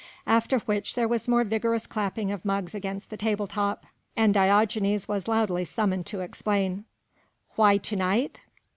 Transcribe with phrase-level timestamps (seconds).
[0.25, 3.85] After which there was more vigorous clapping of mugs against the table top
[4.17, 6.85] and Diogenes was loudly summoned to explain.
[7.55, 8.39] "Why to night?